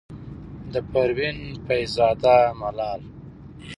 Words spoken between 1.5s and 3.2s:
فيض زاده ملال،